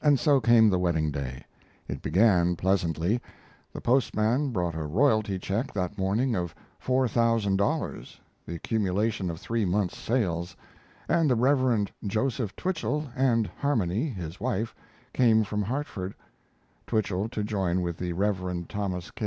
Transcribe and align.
And 0.00 0.20
so 0.20 0.40
came 0.40 0.70
the 0.70 0.78
wedding 0.78 1.10
day. 1.10 1.42
It 1.88 2.00
began 2.00 2.54
pleasantly; 2.54 3.20
the 3.72 3.80
postman 3.80 4.52
brought 4.52 4.76
a 4.76 4.84
royalty 4.84 5.36
check 5.36 5.72
that 5.72 5.98
morning 5.98 6.36
of 6.36 6.54
$4,000, 6.80 8.20
the 8.46 8.54
accumulation 8.54 9.30
of 9.30 9.40
three 9.40 9.64
months' 9.64 9.98
sales, 9.98 10.54
and 11.08 11.28
the 11.28 11.34
Rev. 11.34 11.88
Joseph 12.06 12.54
Twichell 12.54 13.10
and 13.16 13.48
Harmony, 13.58 14.08
his 14.10 14.38
wife, 14.38 14.76
came 15.12 15.42
from 15.42 15.62
Hartford 15.62 16.14
Twichell 16.86 17.28
to 17.30 17.42
join 17.42 17.82
with 17.82 17.96
the 17.96 18.12
Rev. 18.12 18.68
Thomas 18.68 19.10
K. 19.10 19.26